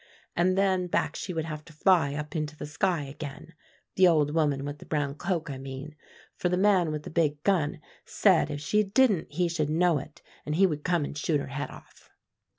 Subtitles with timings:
[0.35, 3.53] And then back she would have to fly up into the sky again,
[3.95, 5.95] the old woman with the brown cloak, I mean,
[6.35, 10.23] for the man with the big gun said if she didn't he should know it,
[10.43, 12.09] and he would come and shoot her head off."